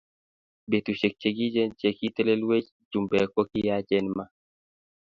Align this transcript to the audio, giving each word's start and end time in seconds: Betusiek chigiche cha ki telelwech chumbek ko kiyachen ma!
Betusiek 0.69 1.13
chigiche 1.21 1.63
cha 1.79 1.89
ki 1.97 2.07
telelwech 2.15 2.67
chumbek 2.91 3.27
ko 3.33 3.41
kiyachen 3.51 4.05
ma! 4.15 4.25